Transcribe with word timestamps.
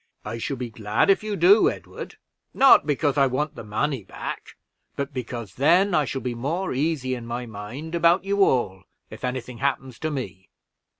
"I 0.25 0.39
shall 0.39 0.57
be 0.57 0.71
glad 0.71 1.11
if 1.11 1.23
you 1.23 1.35
do, 1.35 1.69
Edward; 1.69 2.17
not 2.55 2.87
because 2.87 3.19
I 3.19 3.27
want 3.27 3.53
the 3.53 3.63
money 3.63 4.03
back, 4.03 4.55
but 4.95 5.13
because 5.13 5.53
then 5.53 5.93
I 5.93 6.05
shall 6.05 6.21
be 6.21 6.33
more 6.33 6.73
easy 6.73 7.13
in 7.13 7.27
my 7.27 7.45
mind 7.45 7.93
about 7.93 8.25
you 8.25 8.43
all, 8.43 8.81
if 9.11 9.23
any 9.23 9.41
thing 9.41 9.59
happens 9.59 9.99
to 9.99 10.09
me. 10.09 10.49